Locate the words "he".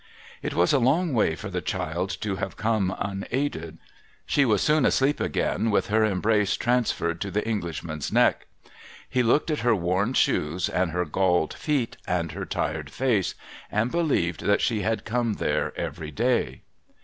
9.07-9.21